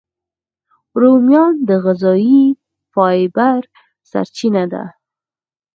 [1.01, 2.43] رومیان د غذایي
[2.93, 3.61] فایبر
[4.09, 4.83] سرچینه ده